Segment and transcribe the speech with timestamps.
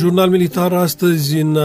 [0.00, 1.62] Jurnal Militar astăzi în uh,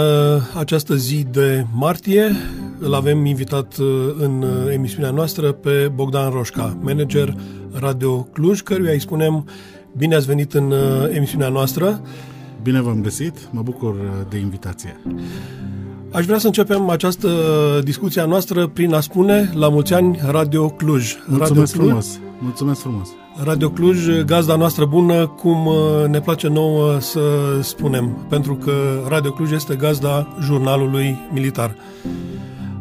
[0.57, 2.35] această zi de martie
[2.79, 3.87] îl avem invitat uh,
[4.19, 7.35] în uh, emisiunea noastră pe Bogdan Roșca, manager
[7.71, 9.47] Radio Cluj, căruia îi spunem
[9.97, 10.73] bine ați venit în
[11.11, 12.01] emisiunea noastră.
[12.63, 13.95] Bine v-am găsit, mă bucur
[14.29, 15.01] de invitație.
[16.11, 17.29] Aș vrea să începem această
[17.83, 21.15] discuție a noastră prin a spune la mulți ani Radio Cluj.
[21.27, 22.19] Mulțumesc Radio Cluj, frumos!
[22.39, 23.07] Mulțumesc frumos!
[23.43, 25.75] Radio Cluj, gazda noastră bună, cum uh,
[26.07, 27.19] ne place nouă să
[27.61, 28.71] spunem, pentru că
[29.07, 31.75] Radio Cluj este gazda jurnalului militar.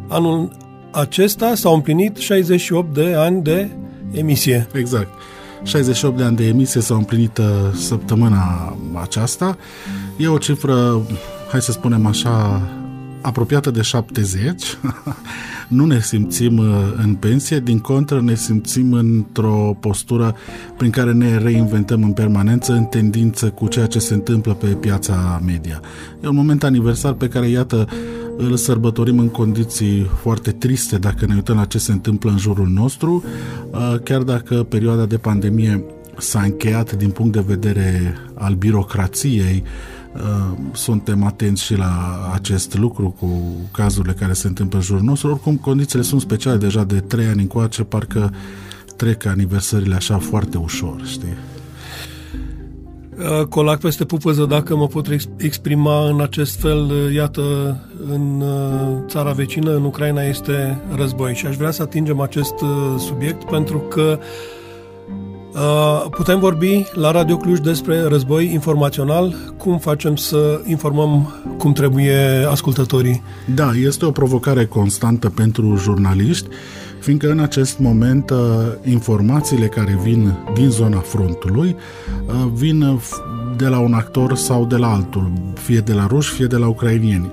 [0.08, 0.50] Anul
[0.90, 3.70] acesta s-au împlinit 68 de ani de
[4.12, 4.68] emisie.
[4.72, 5.08] Exact.
[5.62, 9.56] 68 de ani de emisie s-au împlinit uh, săptămâna aceasta.
[10.16, 11.02] E o cifră,
[11.50, 12.62] hai să spunem așa,
[13.24, 14.62] apropiată de 70,
[15.68, 20.36] nu ne simțim uh, în pensie, din contră ne simțim într-o postură
[20.76, 25.42] prin care ne reinventăm în permanență în tendință cu ceea ce se întâmplă pe piața
[25.44, 25.80] media.
[26.22, 27.88] E un moment aniversar pe care, iată,
[28.36, 32.68] îl sărbătorim în condiții foarte triste dacă ne uităm la ce se întâmplă în jurul
[32.68, 33.24] nostru,
[33.70, 35.84] uh, chiar dacă perioada de pandemie
[36.18, 40.03] s-a încheiat din punct de vedere al birocrației, Uh,
[40.72, 45.30] suntem atenți și la acest lucru cu cazurile care se întâmplă în jurul nostru.
[45.30, 48.32] Oricum, condițiile sunt speciale deja de trei ani încoace, parcă
[48.96, 51.36] trec aniversările așa foarte ușor, știi?
[53.18, 57.42] Uh, colac peste pupăză, dacă mă pot exprima în acest fel, uh, iată,
[58.10, 58.44] în
[59.06, 62.54] țara vecină, în Ucraina, este război și aș vrea să atingem acest
[62.98, 64.24] subiect pentru că uh,
[64.63, 64.63] Uh,
[66.10, 69.34] putem vorbi la Radio Cluj despre război informațional.
[69.56, 73.22] Cum facem să informăm cum trebuie ascultătorii?
[73.54, 76.48] Da, este o provocare constantă pentru jurnaliști,
[77.00, 78.38] fiindcă în acest moment uh,
[78.84, 81.76] informațiile care vin din zona frontului
[82.26, 83.00] uh, vin
[83.56, 86.66] de la un actor sau de la altul, fie de la ruși, fie de la
[86.66, 87.30] ucrainieni.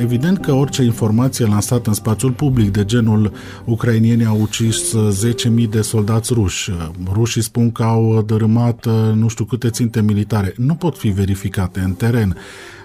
[0.00, 3.32] Evident că orice informație lansată în spațiul public de genul
[3.64, 4.94] ucrainienii au ucis
[5.62, 6.70] 10.000 de soldați ruși,
[7.12, 11.92] rușii spun că au dărâmat nu știu câte ținte militare, nu pot fi verificate în
[11.92, 12.36] teren.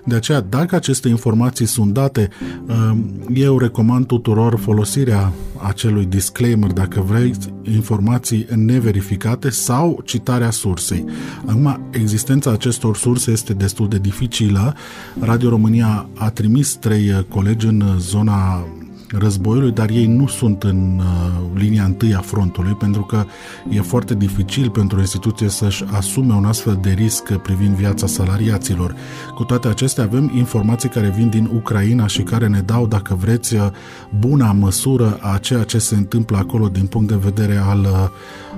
[0.05, 2.29] De aceea, dacă aceste informații sunt date,
[2.67, 5.33] um, eu recomand tuturor folosirea
[5.67, 11.05] acelui disclaimer, dacă vreți, informații neverificate sau citarea sursei.
[11.45, 14.75] Acum, existența acestor surse este destul de dificilă.
[15.19, 18.67] Radio România a trimis trei colegi în zona
[19.11, 23.25] războiului, dar ei nu sunt în uh, linia întâi a frontului, pentru că
[23.69, 28.95] e foarte dificil pentru o instituție să-și asume un astfel de risc privind viața salariaților.
[29.35, 33.55] Cu toate acestea avem informații care vin din Ucraina și care ne dau, dacă vreți,
[33.55, 33.67] uh,
[34.19, 38.09] buna măsură a ceea ce se întâmplă acolo din punct de vedere al, uh,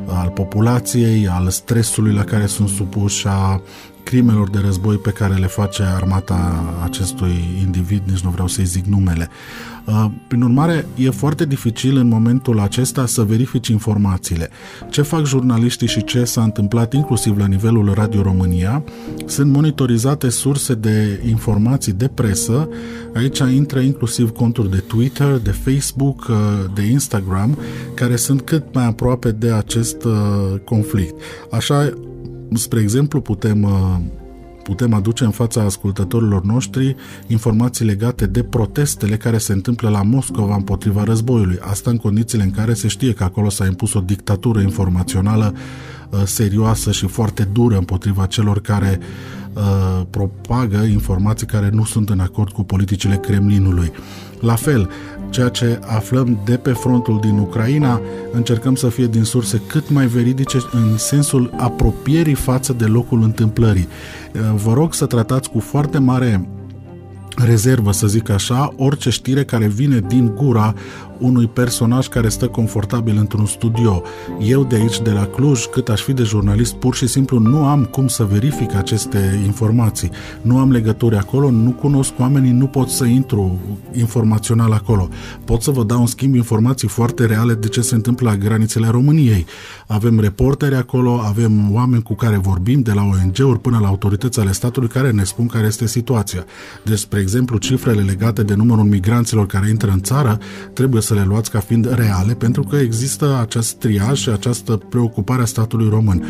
[0.06, 3.62] al populației, al stresului la care sunt supuși, a
[4.08, 8.86] crimelor de război pe care le face armata acestui individ, nici nu vreau să-i zic
[8.86, 9.30] numele.
[9.86, 14.50] Uh, prin urmare, e foarte dificil în momentul acesta să verifici informațiile.
[14.90, 18.84] Ce fac jurnaliștii și ce s-a întâmplat inclusiv la nivelul Radio România,
[19.26, 22.70] sunt monitorizate surse de informații de presă,
[23.16, 26.36] aici intră inclusiv conturi de Twitter, de Facebook, uh,
[26.74, 27.58] de Instagram,
[27.94, 30.14] care sunt cât mai aproape de acest uh,
[30.64, 31.22] conflict.
[31.52, 31.94] Așa,
[32.54, 33.68] spre exemplu, putem
[34.68, 36.96] putem aduce în fața ascultătorilor noștri
[37.28, 41.58] informații legate de protestele care se întâmplă la Moscova împotriva războiului.
[41.62, 45.54] Asta în condițiile în care se știe că acolo s-a impus o dictatură informațională
[46.10, 49.00] uh, serioasă și foarte dură împotriva celor care
[49.58, 53.92] uh, propagă informații care nu sunt în acord cu politicile Kremlinului.
[54.40, 54.90] La fel,
[55.30, 58.02] ceea ce aflăm de pe frontul din Ucraina,
[58.32, 63.88] încercăm să fie din surse cât mai veridice în sensul apropierii față de locul întâmplării.
[64.56, 66.48] Vă rog să tratați cu foarte mare
[67.46, 70.74] rezervă, să zic așa, orice știre care vine din gura
[71.20, 74.02] unui personaj care stă confortabil într-un studio.
[74.42, 77.66] Eu de aici, de la Cluj, cât aș fi de jurnalist, pur și simplu nu
[77.66, 80.10] am cum să verific aceste informații.
[80.42, 83.60] Nu am legături acolo, nu cunosc oamenii, nu pot să intru
[83.92, 85.10] informațional acolo.
[85.46, 88.88] Pot să vă dau în schimb informații foarte reale de ce se întâmplă la granițele
[88.88, 89.46] României.
[89.88, 94.52] Avem reporteri acolo, avem oameni cu care vorbim, de la ONG-uri până la autorități ale
[94.52, 96.46] statului, care ne spun care este situația.
[96.84, 100.40] Despre exemplu, cifrele legate de numărul migranților care intră în țară
[100.74, 105.42] trebuie să le luați ca fiind reale, pentru că există acest triaj și această preocupare
[105.42, 106.24] a statului român.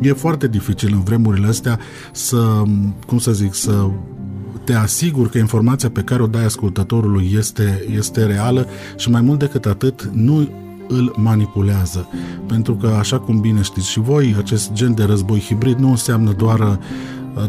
[0.00, 1.78] E foarte dificil în vremurile astea
[2.12, 2.62] să,
[3.06, 3.88] cum să zic, să
[4.64, 9.38] te asigur că informația pe care o dai ascultătorului este, este reală și mai mult
[9.38, 10.48] decât atât nu
[10.88, 12.08] îl manipulează.
[12.46, 16.32] Pentru că, așa cum bine știți și voi, acest gen de război hibrid nu înseamnă
[16.32, 16.78] doar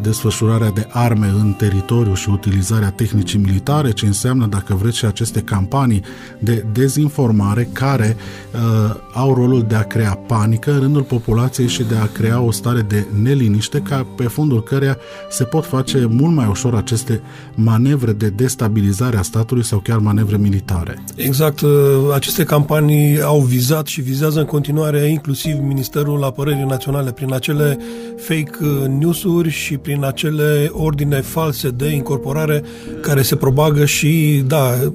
[0.02, 5.42] desfășurarea de arme în teritoriu și utilizarea tehnicii militare, ce înseamnă, dacă vreți, și aceste
[5.42, 6.04] campanii
[6.40, 8.18] de dezinformare care
[8.54, 12.52] uh, au rolul de a crea panică în rândul populației și de a crea o
[12.52, 14.98] stare de neliniște, ca pe fundul căreia
[15.30, 17.22] se pot face mult mai ușor aceste
[17.56, 21.04] manevre de destabilizare a statului sau chiar manevre militare.
[21.16, 21.62] Exact.
[21.62, 21.70] Uh,
[22.14, 27.78] aceste campanii au vizat și vizează în continuare inclusiv Ministerul Apărării Naționale prin acele
[28.18, 32.64] fake uh, news-uri și prin acele ordine false de incorporare
[33.02, 34.92] care se propagă și, da,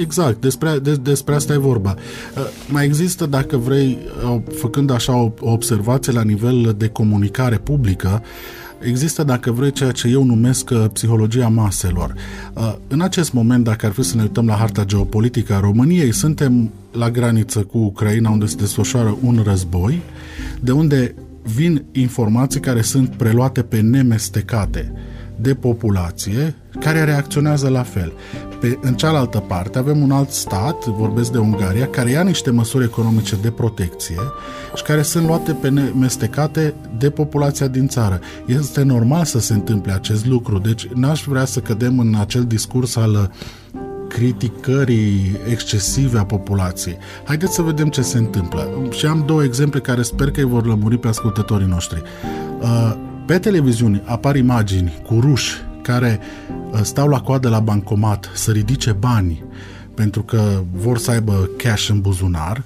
[0.00, 1.94] Exact, despre, de, despre asta e vorba.
[2.36, 3.98] Uh, mai există, dacă vrei,
[4.58, 8.22] făcând așa o, o observație la nivel de comunicare publică,
[8.80, 12.14] există, dacă vrei, ceea ce eu numesc uh, psihologia maselor.
[12.54, 16.12] Uh, în acest moment, dacă ar fi să ne uităm la harta geopolitică a României,
[16.12, 20.00] suntem la graniță cu Ucraina, unde se desfășoară un război,
[20.60, 21.14] de unde
[21.54, 24.92] vin informații care sunt preluate pe nemestecate
[25.40, 28.12] de populație care reacționează la fel.
[28.60, 32.84] Pe, în cealaltă parte avem un alt stat, vorbesc de Ungaria, care ia niște măsuri
[32.84, 34.16] economice de protecție
[34.74, 38.20] și care sunt luate pe nemestecate de populația din țară.
[38.46, 42.96] Este normal să se întâmple acest lucru, deci n-aș vrea să cădem în acel discurs
[42.96, 43.30] al
[44.18, 46.96] criticării excesive a populației.
[47.24, 48.88] Haideți să vedem ce se întâmplă.
[48.90, 52.02] Și am două exemple care sper că îi vor lămuri pe ascultătorii noștri.
[52.60, 52.94] Uh,
[53.26, 56.20] pe televiziune apar imagini cu ruși care
[56.72, 59.44] uh, stau la coadă la bancomat să ridice bani
[59.94, 62.62] pentru că vor să aibă cash în buzunar,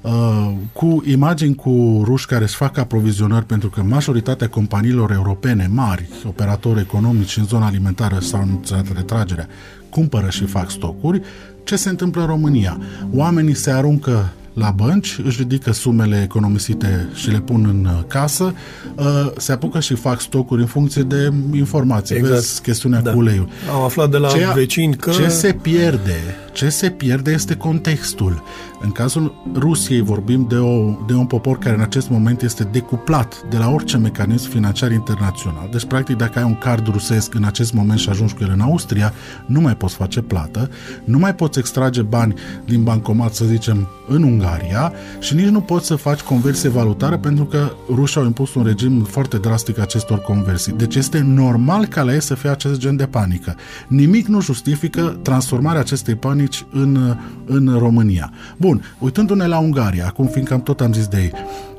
[0.00, 6.08] uh, cu imagini cu ruși care își fac aprovizionări pentru că majoritatea companiilor europene mari,
[6.26, 8.60] operatori economici în zona alimentară sau în
[8.94, 9.48] retragerea,
[9.94, 11.22] cumpără și fac stocuri,
[11.64, 12.78] ce se întâmplă în România?
[13.12, 18.54] Oamenii se aruncă la bănci, își ridică sumele economisite și le pun în uh, casă,
[18.96, 19.04] uh,
[19.36, 22.16] se apucă și fac stocuri în funcție de informații.
[22.16, 22.34] Exact.
[22.34, 23.10] Vezi chestiunea da.
[23.10, 23.48] cu uleiul.
[23.70, 25.10] Au aflat de la ce, vecini că...
[25.10, 26.20] Ce se pierde?
[26.52, 28.42] Ce se pierde este contextul.
[28.84, 33.42] În cazul Rusiei vorbim de, o, de un popor care în acest moment este decuplat
[33.50, 35.68] de la orice mecanism financiar internațional.
[35.70, 38.60] Deci, practic, dacă ai un card rusesc în acest moment și ajungi cu el în
[38.60, 39.12] Austria,
[39.46, 40.70] nu mai poți face plată,
[41.04, 42.34] nu mai poți extrage bani
[42.64, 47.44] din bancomat, să zicem, în Ungaria și nici nu poți să faci conversie valutară pentru
[47.44, 50.72] că rușii au impus un regim foarte drastic acestor conversii.
[50.72, 53.56] Deci este normal ca la ei să fie acest gen de panică.
[53.88, 57.16] Nimic nu justifică transformarea acestei panici în,
[57.46, 58.32] în România.
[58.56, 61.32] Bun, uitându-ne la Ungaria, acum fiindcă am tot am zis de ei,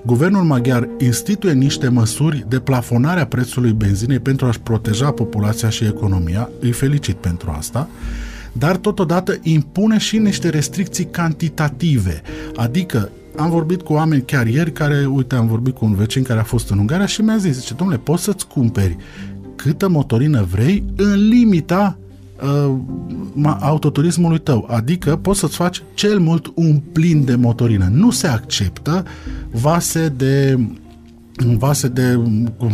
[0.05, 5.85] guvernul maghiar instituie niște măsuri de plafonare a prețului benzinei pentru a-și proteja populația și
[5.85, 7.89] economia, îi felicit pentru asta,
[8.51, 12.21] dar totodată impune și niște restricții cantitative,
[12.55, 16.39] adică am vorbit cu oameni chiar ieri care, uite, am vorbit cu un vecin care
[16.39, 18.97] a fost în Ungaria și mi-a zis, zice, domnule, poți să-ți cumperi
[19.55, 21.97] câtă motorină vrei în limita
[22.43, 27.89] uh, autoturismului tău, adică poți să-ți faci cel mult un plin de motorină.
[27.91, 29.05] Nu se acceptă
[29.51, 30.59] vase de
[31.43, 32.19] vase de,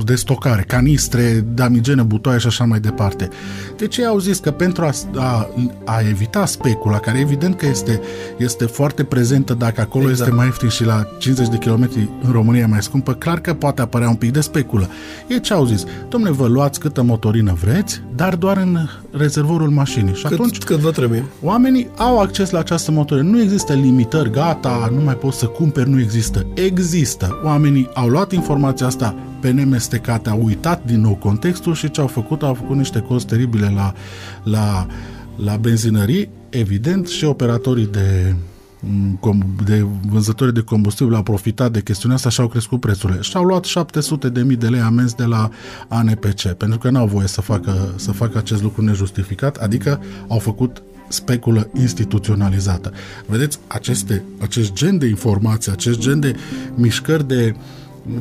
[0.04, 3.30] de stocare, canistre, damigene, butoaie și așa mai departe.
[3.78, 5.50] Deci ei au zis că pentru a, a,
[5.86, 8.02] a evita specula, care evident că este,
[8.38, 10.22] este foarte prezentă dacă acolo exact.
[10.22, 13.82] este mai ieftin și la 50 de kilometri în România mai scumpă, clar că poate
[13.82, 14.90] apărea un pic de speculă.
[15.28, 15.86] Ei ce au zis?
[16.10, 18.78] Domne, vă luați câtă motorină vreți, dar doar în
[19.12, 20.14] rezervorul mașinii.
[20.14, 21.26] Și cât, atunci cât vă trebuie.
[21.42, 23.30] Oamenii au acces la această motorină.
[23.30, 26.46] Nu există limitări, gata, nu mai poți să cumperi, nu există.
[26.54, 27.40] Există.
[27.44, 32.08] Oamenii au luat informația asta pe nemestecate, au uitat din nou contextul și ce au
[32.08, 32.44] făcut?
[32.44, 33.94] Au făcut niște cost teribile la,
[34.44, 34.88] la,
[35.36, 36.30] la benzinării.
[36.50, 38.36] Evident, și operatorii de
[39.66, 43.22] de vânzători de combustibil au profitat de chestiunea asta și au crescut prețurile.
[43.22, 45.50] Și au luat 700 de mii de lei amenzi de la
[45.88, 50.84] ANPC, pentru că n-au voie să facă, să facă acest lucru nejustificat, adică au făcut
[51.08, 52.92] speculă instituționalizată.
[53.26, 56.36] Vedeți, aceste, acest gen de informații, acest gen de
[56.76, 57.56] mișcări de,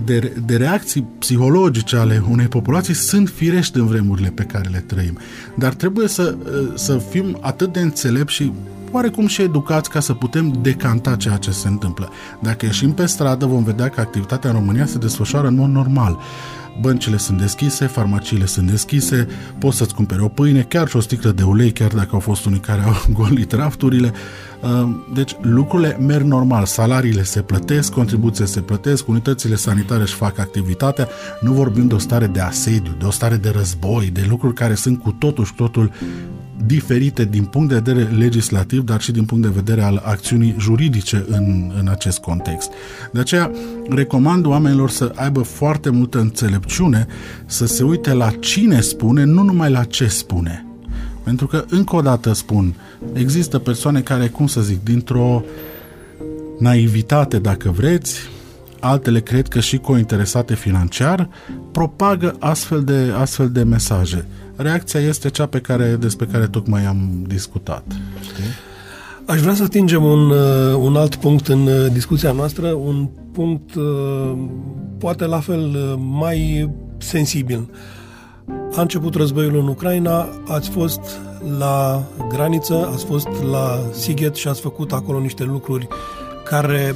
[0.04, 5.18] de, de reacții psihologice ale unei populații sunt firești în vremurile pe care le trăim.
[5.54, 6.36] Dar trebuie să,
[6.74, 8.52] să fim atât de înțelepți și
[8.90, 12.08] oarecum și educați ca să putem decanta ceea ce se întâmplă.
[12.40, 16.18] Dacă ieșim pe stradă, vom vedea că activitatea în România se desfășoară în mod normal.
[16.80, 19.28] Băncile sunt deschise, farmaciile sunt deschise,
[19.58, 22.44] poți să-ți cumperi o pâine, chiar și o sticlă de ulei, chiar dacă au fost
[22.44, 24.12] unii care au golit rafturile.
[24.60, 30.38] Uh, deci lucrurile merg normal, salariile se plătesc, contribuțiile se plătesc, unitățile sanitare își fac
[30.38, 31.08] activitatea,
[31.40, 34.74] nu vorbim de o stare de asediu, de o stare de război, de lucruri care
[34.74, 35.92] sunt cu totul și totul
[36.66, 41.24] diferite din punct de vedere legislativ, dar și din punct de vedere al acțiunii juridice
[41.28, 42.70] în, în acest context.
[43.12, 43.50] De aceea
[43.88, 47.06] recomand oamenilor să aibă foarte multă înțelepciune,
[47.46, 50.64] să se uite la cine spune, nu numai la ce spune.
[51.22, 52.74] Pentru că, încă o dată spun,
[53.12, 55.42] există persoane care, cum să zic, dintr-o
[56.58, 58.18] naivitate, dacă vreți,
[58.80, 61.28] altele cred că și cointeresate financiar,
[61.72, 64.26] propagă astfel de, astfel de mesaje.
[64.62, 67.84] Reacția este cea pe care, despre care tocmai am discutat.
[68.22, 68.44] Știi?
[69.26, 73.74] Aș vrea să atingem un, uh, un alt punct în uh, discuția noastră, un punct
[73.74, 74.32] uh,
[74.98, 77.70] poate la fel mai sensibil.
[78.74, 81.00] A început războiul în Ucraina, ați fost
[81.58, 85.88] la graniță, ați fost la Sighet și ați făcut acolo niște lucruri
[86.44, 86.94] care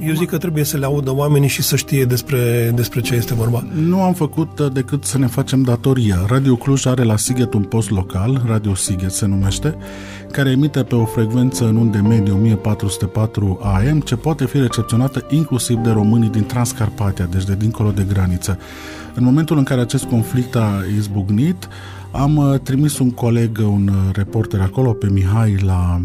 [0.00, 3.34] eu zic că trebuie să le audă oamenii și să știe despre, despre ce este
[3.34, 3.64] vorba.
[3.74, 6.24] Nu am făcut uh, decât să ne facem datoria.
[6.26, 9.76] Radio Cluj are la Sighet un post local, Radio Sighet se numește,
[10.30, 15.76] care emite pe o frecvență în unde medie 1404 AM, ce poate fi recepționată inclusiv
[15.76, 18.58] de românii din Transcarpatia, deci de dincolo de graniță.
[19.14, 21.68] În momentul în care acest conflict a izbucnit,
[22.10, 26.00] am uh, trimis un coleg, un uh, reporter acolo, pe Mihai, la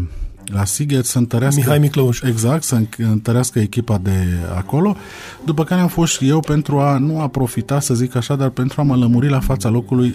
[0.52, 1.60] la Sighet să întărească...
[1.60, 2.20] Mihai Miclăuș.
[2.20, 4.24] Exact, să întărească echipa de
[4.56, 4.96] acolo,
[5.44, 8.48] după care am fost și eu pentru a nu a profita, să zic așa, dar
[8.48, 10.14] pentru a mă lămuri la fața locului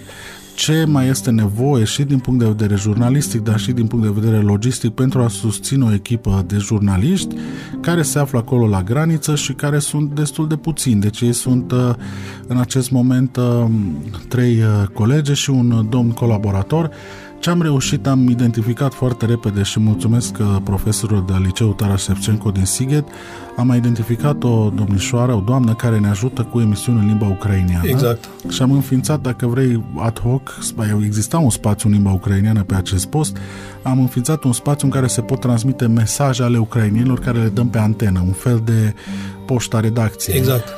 [0.54, 4.20] ce mai este nevoie și din punct de vedere jurnalistic, dar și din punct de
[4.20, 7.36] vedere logistic pentru a susține o echipă de jurnaliști
[7.80, 11.00] care se află acolo la graniță și care sunt destul de puțini.
[11.00, 11.90] Deci ei sunt uh,
[12.46, 13.64] în acest moment uh,
[14.28, 16.90] trei uh, colegi și un domn colaborator
[17.42, 22.50] ce am reușit, am identificat foarte repede și mulțumesc uh, profesorul de liceu Taras Shevchenko
[22.50, 23.08] din Sighet,
[23.56, 27.88] am identificat o domnișoară, o doamnă care ne ajută cu emisiuni în limba ucraineană.
[27.88, 28.28] Exact.
[28.48, 30.58] Și am înființat, dacă vrei, ad hoc,
[31.04, 33.36] exista un spațiu în limba ucraineană pe acest post,
[33.82, 37.68] am înființat un spațiu în care se pot transmite mesaje ale ucrainienilor care le dăm
[37.68, 38.94] pe antenă, un fel de
[39.46, 40.36] poșta redacției.
[40.36, 40.68] Exact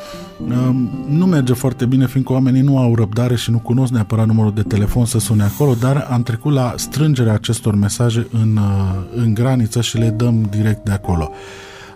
[1.08, 4.62] nu merge foarte bine, fiindcă oamenii nu au răbdare și nu cunosc neapărat numărul de
[4.62, 9.80] telefon să sune acolo, dar am trecut la strângerea acestor mesaje în, uh, în graniță
[9.80, 11.30] și le dăm direct de acolo.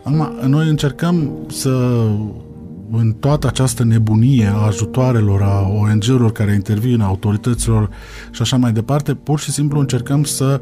[0.02, 2.04] Acum, noi încercăm să
[2.90, 7.90] în toată această nebunie a ajutoarelor, a ONG-urilor care intervin, a autorităților
[8.30, 10.60] și așa mai departe, pur și simplu încercăm să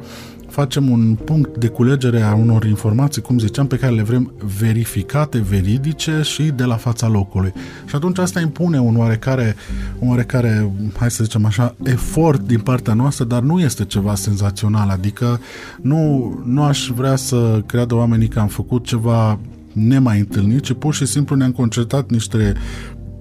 [0.57, 5.39] facem un punct de culegere a unor informații, cum ziceam, pe care le vrem verificate,
[5.39, 7.53] veridice și de la fața locului.
[7.87, 9.57] Și atunci asta impune un oarecare,
[9.99, 14.89] un oarecare, hai să zicem așa, efort din partea noastră, dar nu este ceva senzațional,
[14.89, 15.41] adică
[15.81, 19.39] nu, nu aș vrea să creadă oamenii că am făcut ceva
[19.73, 22.55] nemai întâlnit, ci pur și simplu ne-am concentrat niște,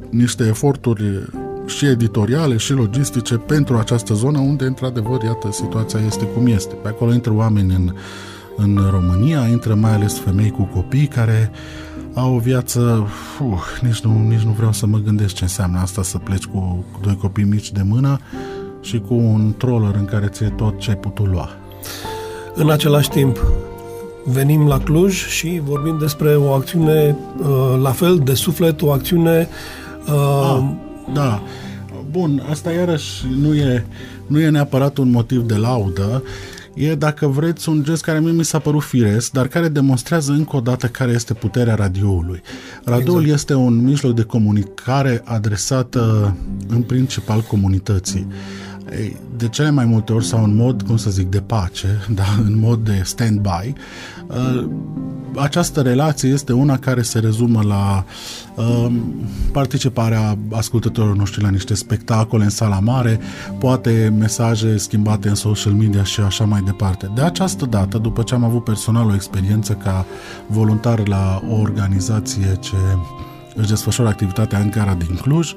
[0.10, 1.04] niște eforturi
[1.66, 6.76] și editoriale și logistice pentru această zonă unde, într-adevăr, iată, situația este cum este.
[6.76, 7.94] Pe acolo intră oameni în,
[8.56, 11.52] în România, intră mai ales femei cu copii care
[12.14, 13.08] au o viață,
[13.42, 16.86] uh, nici, nu, nici nu vreau să mă gândesc ce înseamnă asta să pleci cu,
[16.92, 18.20] cu doi copii mici de mână
[18.82, 21.50] și cu un troller în care ți tot ce ai putut lua.
[22.56, 23.44] În același timp,
[24.26, 27.48] venim la Cluj și vorbim despre o acțiune uh,
[27.82, 29.48] la fel de suflet, o acțiune
[30.08, 31.44] uh, ah da.
[32.12, 33.86] Bun, asta iarăși nu e,
[34.28, 36.24] nu e neapărat un motiv de laudă,
[36.74, 40.56] e, dacă vreți, un gest care mie mi s-a părut firesc, dar care demonstrează încă
[40.56, 42.42] o dată care este puterea radioului.
[42.84, 43.40] Radioul exact.
[43.40, 46.36] este un mijloc de comunicare adresată
[46.68, 48.28] în principal comunității.
[49.38, 52.60] De cele mai multe ori sau în mod, cum să zic, de pace, da, în
[52.60, 53.74] mod de stand-by,
[54.28, 54.68] uh,
[55.36, 58.06] această relație este una care se rezumă la
[58.56, 58.92] uh,
[59.52, 63.20] participarea ascultătorilor noștri la niște spectacole în sala mare,
[63.60, 67.12] poate mesaje schimbate în social media și așa mai departe.
[67.16, 70.06] De această dată, după ce am avut personal o experiență ca
[70.48, 72.76] voluntar la o organizație ce
[73.56, 75.54] își desfășoară activitatea în gara din Cluj,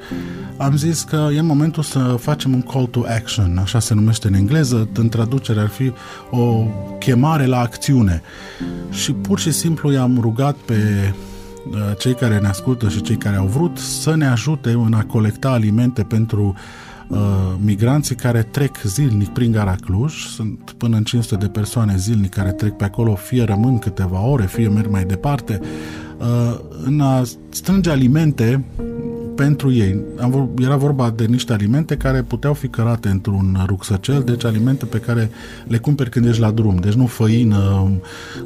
[0.57, 4.35] am zis că e momentul să facem un call to action, așa se numește în
[4.35, 5.93] engleză, în traducere ar fi
[6.31, 6.67] o
[6.99, 8.23] chemare la acțiune.
[8.91, 11.13] Și pur și simplu i-am rugat pe
[11.71, 15.05] uh, cei care ne ascultă și cei care au vrut să ne ajute în a
[15.05, 16.88] colecta alimente pentru uh,
[17.61, 20.27] migranții care trec zilnic prin gara Cluj.
[20.27, 24.47] Sunt până în 500 de persoane zilnic care trec pe acolo, fie rămân câteva ore,
[24.47, 25.61] fie merg mai departe.
[26.19, 28.65] Uh, în a strânge alimente
[29.39, 30.01] pentru ei.
[30.21, 34.99] Am, era vorba de niște alimente care puteau fi cărate într-un rucsăcel, deci alimente pe
[34.99, 35.31] care
[35.67, 36.77] le cumperi când ești la drum.
[36.77, 37.91] Deci nu făină,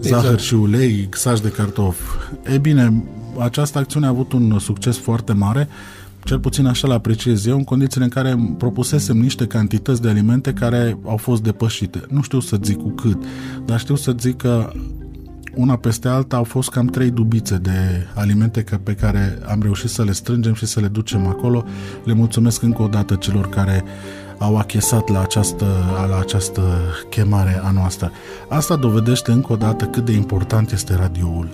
[0.01, 0.41] zahăr exact.
[0.41, 2.03] și ulei, saci de cartofi.
[2.55, 3.03] E bine,
[3.39, 5.69] această acțiune a avut un succes foarte mare
[6.25, 10.53] cel puțin așa l apreciez eu, în condițiile în care propusesem niște cantități de alimente
[10.53, 12.01] care au fost depășite.
[12.09, 13.23] Nu știu să zic cu cât,
[13.65, 14.73] dar știu să zic că
[15.55, 20.05] una peste alta au fost cam trei dubițe de alimente pe care am reușit să
[20.05, 21.65] le strângem și să le ducem acolo.
[22.05, 23.85] Le mulțumesc încă o dată celor care
[24.39, 25.67] au achesat la această,
[26.09, 26.63] la această
[27.11, 28.11] chemare a noastră.
[28.49, 31.49] Asta dovedește încă o dată cât de important este radioul.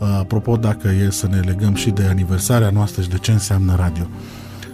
[0.00, 4.04] Apropo, dacă e să ne legăm și de aniversarea noastră și de ce înseamnă radio.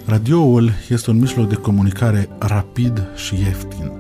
[0.04, 3.92] Radioul este un mijloc de comunicare rapid și ieftin.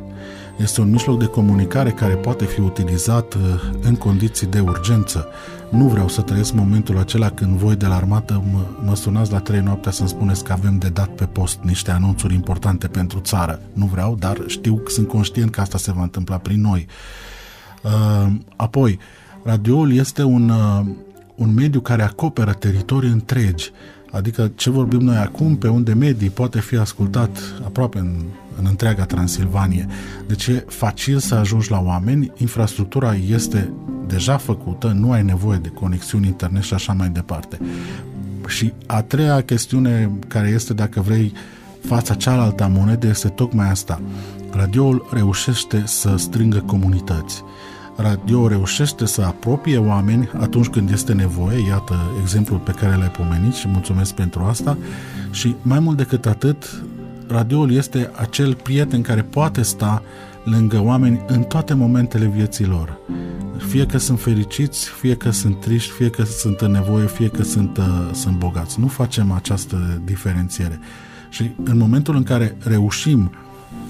[0.58, 3.40] Este un mijloc de comunicare care poate fi utilizat uh,
[3.82, 5.28] în condiții de urgență.
[5.70, 9.38] Nu vreau să trăiesc momentul acela când voi de la armată mă, mă sunați la
[9.38, 13.60] 3 noaptea să-mi spuneți că avem de dat pe post niște anunțuri importante pentru țară.
[13.72, 16.86] Nu vreau, dar știu, sunt conștient că asta se va întâmpla prin noi.
[17.82, 18.98] Uh, apoi,
[19.42, 20.86] radioul este un, uh,
[21.36, 23.72] un mediu care acoperă teritorii întregi.
[24.10, 28.22] Adică ce vorbim noi acum, pe unde medii poate fi ascultat aproape în,
[28.58, 29.86] în întreaga Transilvanie.
[30.26, 33.72] Deci e facil să ajungi la oameni, infrastructura este
[34.06, 37.58] deja făcută, nu ai nevoie de conexiuni internet și așa mai departe.
[38.46, 41.32] Și a treia chestiune care este, dacă vrei,
[41.80, 44.00] fața cealaltă a monedei este tocmai asta.
[44.50, 47.42] Radioul reușește să strângă comunități
[47.96, 53.54] radio reușește să apropie oameni atunci când este nevoie, iată exemplul pe care l-ai pomenit
[53.54, 54.76] și mulțumesc pentru asta,
[55.30, 56.82] și mai mult decât atât,
[57.28, 60.02] radioul este acel prieten care poate sta
[60.44, 62.98] lângă oameni în toate momentele vieții lor.
[63.56, 67.42] Fie că sunt fericiți, fie că sunt triști, fie că sunt în nevoie, fie că
[67.42, 68.80] sunt, uh, sunt bogați.
[68.80, 70.80] Nu facem această diferențiere.
[71.28, 73.30] Și în momentul în care reușim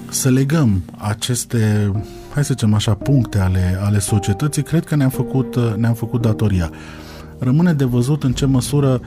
[0.09, 1.91] să legăm aceste
[2.37, 6.71] hai să zicem așa, puncte ale, ale societății, cred că ne-am făcut, ne-am făcut datoria.
[7.39, 9.01] Rămâne de văzut în ce măsură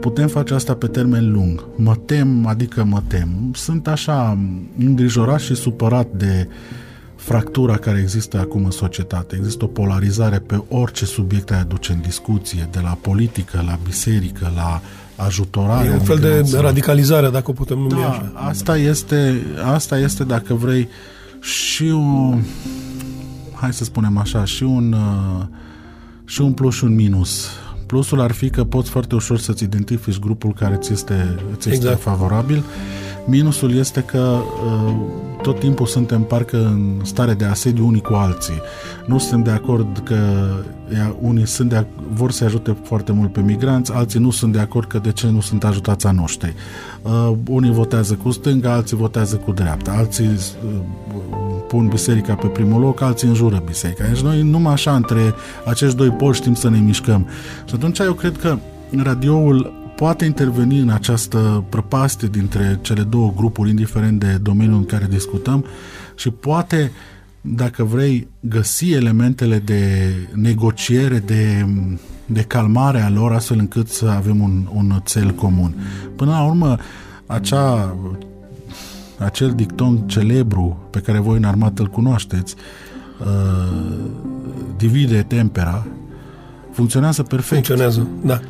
[0.00, 1.64] putem face asta pe termen lung.
[1.76, 3.28] Mă tem, adică mă tem.
[3.54, 4.38] Sunt așa
[4.78, 6.48] îngrijorat și supărat de
[7.16, 9.36] fractura care există acum în societate.
[9.36, 14.52] Există o polarizare pe orice subiect ai aduce în discuție, de la politică, la biserică,
[14.54, 14.80] la
[15.16, 15.88] ajutorare.
[15.88, 18.32] E un fel de radicalizare, dacă o putem numi da, așa.
[18.34, 19.42] Asta este,
[19.74, 20.88] asta este, dacă vrei,
[21.42, 22.34] și o,
[23.54, 25.44] hai să spunem așa, și un, uh,
[26.24, 27.48] și un plus și un minus.
[27.86, 31.84] Plusul ar fi că poți foarte ușor să-ți identifici grupul care ți este, ți este
[31.84, 32.00] exact.
[32.00, 32.64] favorabil.
[33.24, 34.94] Minusul este că uh,
[35.42, 38.60] tot timpul suntem parcă în stare de asediu unii cu alții.
[39.06, 40.16] Nu suntem de acord că
[41.20, 44.88] unii sunt de, vor să ajute foarte mult pe migranți, alții nu sunt de acord
[44.88, 46.54] că de ce nu sunt ajutați a noștri.
[47.02, 50.70] Uh, unii votează cu stânga, alții votează cu dreapta, alții uh,
[51.68, 54.04] pun biserica pe primul loc, alții înjură biserica.
[54.06, 57.26] Deci noi numai așa între acești doi poli știm să ne mișcăm.
[57.68, 58.58] Și atunci eu cred că
[59.02, 65.06] radioul poate interveni în această prăpastie dintre cele două grupuri, indiferent de domeniul în care
[65.10, 65.64] discutăm,
[66.14, 66.92] și poate,
[67.40, 71.66] dacă vrei, găsi elementele de negociere, de,
[72.26, 75.74] de calmare a lor, astfel încât să avem un, un cel comun.
[76.16, 76.76] Până la urmă,
[77.26, 77.96] acea,
[79.18, 82.54] acel dicton celebru pe care voi în armată îl cunoașteți,
[83.20, 83.98] uh,
[84.76, 85.86] divide tempera,
[86.72, 87.66] funcționează perfect.
[87.66, 88.40] Funcționează, da.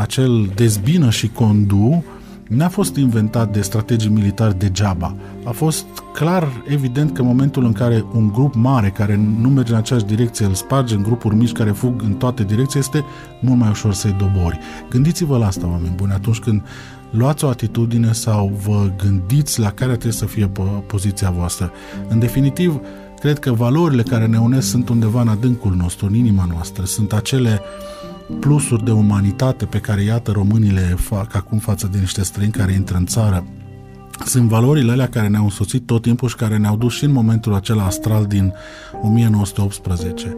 [0.00, 2.04] Acel dezbină și condu
[2.48, 5.16] n-a fost inventat de strategii militari degeaba.
[5.44, 9.72] A fost clar evident că în momentul în care un grup mare care nu merge
[9.72, 13.04] în aceeași direcție îl sparge în grupuri mici care fug în toate direcții, este
[13.40, 14.58] mult mai ușor să-i dobori.
[14.90, 16.62] Gândiți-vă la asta, oameni buni, atunci când
[17.10, 20.50] luați o atitudine sau vă gândiți la care trebuie să fie
[20.86, 21.70] poziția voastră.
[22.08, 22.80] În definitiv,
[23.22, 26.84] Cred că valorile care ne unesc sunt undeva în adâncul nostru, în inima noastră.
[26.84, 27.60] Sunt acele
[28.40, 32.72] plusuri de umanitate pe care, iată, românii le fac acum față de niște străini care
[32.72, 33.46] intră în țară.
[34.24, 37.54] Sunt valorile alea care ne-au însoțit tot timpul și care ne-au dus și în momentul
[37.54, 38.52] acela astral din
[39.02, 40.36] 1918.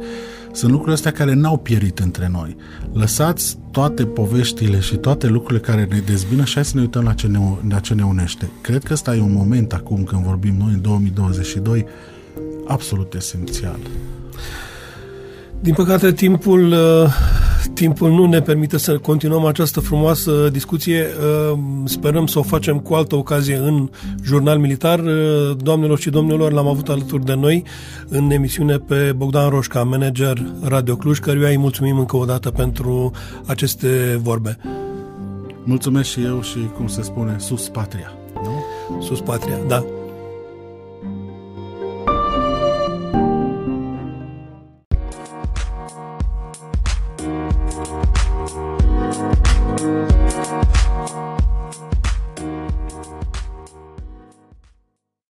[0.52, 2.56] Sunt lucrurile astea care n-au pierit între noi.
[2.92, 7.12] Lăsați toate poveștile și toate lucrurile care ne dezbină și hai să ne uităm la
[7.12, 8.50] ce ne, la ce ne unește.
[8.60, 11.86] Cred că ăsta e un moment acum când vorbim noi în 2022
[12.66, 13.78] absolut esențial.
[15.64, 17.12] Din păcate, timpul, uh,
[17.74, 21.06] timpul nu ne permite să continuăm această frumoasă discuție.
[21.52, 23.90] Uh, sperăm să o facem cu altă ocazie în
[24.22, 24.98] jurnal militar.
[24.98, 27.64] Uh, doamnelor și domnilor, l-am avut alături de noi
[28.08, 33.10] în emisiune pe Bogdan Roșca, manager Radio Cluj, căruia îi mulțumim încă o dată pentru
[33.46, 34.58] aceste vorbe.
[35.64, 38.12] Mulțumesc și eu și, cum se spune, sus patria.
[38.34, 38.64] Nu?
[39.00, 39.84] Sus patria, da.